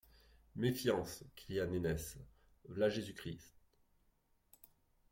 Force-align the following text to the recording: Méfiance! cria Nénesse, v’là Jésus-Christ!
Méfiance! 0.55 1.23
cria 1.35 1.67
Nénesse, 1.67 2.17
v’là 2.69 2.89
Jésus-Christ! 2.89 3.53